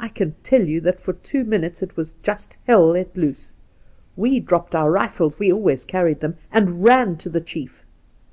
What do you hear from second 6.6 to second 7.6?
ran to the